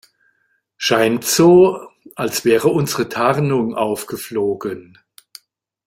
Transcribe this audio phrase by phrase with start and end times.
[0.77, 1.77] Scheint so,
[2.15, 4.97] als wäre unsere Tarnung aufgeflogen.